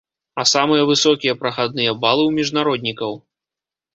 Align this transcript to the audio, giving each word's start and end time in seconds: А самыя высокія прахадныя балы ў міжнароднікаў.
А 0.43 0.45
самыя 0.51 0.85
высокія 0.91 1.33
прахадныя 1.43 1.93
балы 2.05 2.23
ў 2.29 2.37
міжнароднікаў. 2.39 3.11